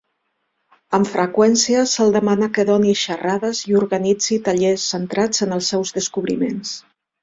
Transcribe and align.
Amb 0.97 1.09
freqüència 1.09 1.83
se'l 1.91 2.15
demana 2.17 2.49
que 2.57 2.67
doni 2.71 2.97
xerrades 3.03 3.63
i 3.69 3.79
organitzi 3.85 4.41
tallers 4.51 4.91
centrats 4.99 5.49
en 5.49 5.59
els 5.61 5.75
seus 5.75 5.99
descobriments. 6.03 6.79